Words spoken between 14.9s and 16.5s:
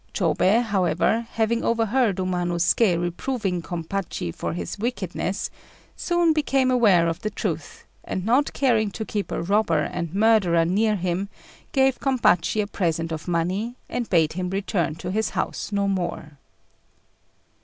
to his house no more.